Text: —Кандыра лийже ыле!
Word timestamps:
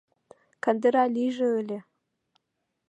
—Кандыра 0.63 1.05
лийже 1.15 1.47
ыле! 1.61 1.79